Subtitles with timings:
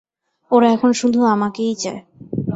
[0.51, 2.01] ওরা এখন শুধু আমাকেই চায়।